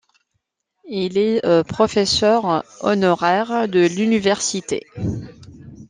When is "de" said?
3.69-3.81